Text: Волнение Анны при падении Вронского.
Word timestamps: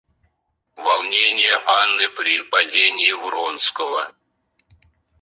Волнение 0.77 1.53
Анны 1.67 2.09
при 2.09 2.41
падении 2.49 3.11
Вронского. 3.11 4.11